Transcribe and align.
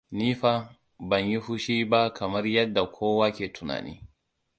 Ni 0.17 0.27
fa 0.39 0.53
ban 0.99 1.25
yi 1.29 1.39
fushi 1.45 1.77
ba 1.91 2.01
kamar 2.17 2.45
yadda 2.53 2.83
kowa 2.95 3.27
ke 3.35 3.45
tunani. 3.55 3.95